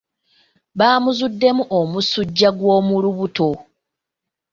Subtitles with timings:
[0.79, 3.49] Baamuzuddemu omusujja gw'omu lubuto.